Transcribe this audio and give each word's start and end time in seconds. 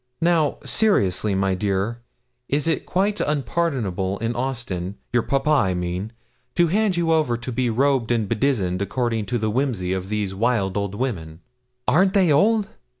Now, 0.21 0.57
seriously, 0.65 1.35
my 1.35 1.53
dear, 1.53 2.01
it 2.49 2.65
is 2.67 2.81
quite 2.87 3.19
unpardonable 3.19 4.17
in 4.17 4.35
Austin 4.35 4.95
your 5.13 5.21
papa, 5.21 5.51
I 5.51 5.73
mean 5.75 6.11
to 6.55 6.69
hand 6.69 6.97
you 6.97 7.11
over 7.13 7.37
to 7.37 7.51
be 7.51 7.69
robed 7.69 8.09
and 8.11 8.27
bedizened 8.27 8.81
according 8.81 9.27
to 9.27 9.37
the 9.37 9.51
whimsies 9.51 9.95
of 9.95 10.09
these 10.09 10.33
wild 10.33 10.75
old 10.75 10.95
women 10.95 11.41
aren't 11.87 12.15
they 12.15 12.31
old? 12.31 12.67